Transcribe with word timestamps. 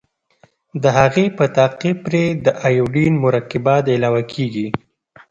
د 0.81 0.83
هغې 0.97 1.25
په 1.37 1.45
تعقیب 1.57 1.97
پرې 2.05 2.23
د 2.45 2.47
ایوډین 2.67 3.13
مرکبات 3.25 3.83
علاوه 3.95 4.23
کیږي. 4.33 4.67